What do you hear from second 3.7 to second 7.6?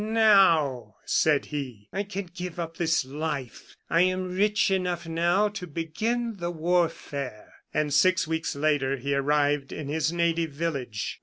I am rich enough, now, to begin the warfare."